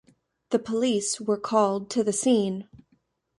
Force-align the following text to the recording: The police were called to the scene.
The 0.49 0.57
police 0.57 1.21
were 1.21 1.37
called 1.37 1.91
to 1.91 2.03
the 2.03 2.11
scene. 2.11 2.67